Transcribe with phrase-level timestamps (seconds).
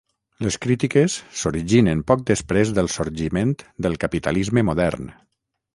[0.45, 3.55] Les crítiques s'originen poc després del sorgiment
[3.87, 5.17] del capitalisme modern.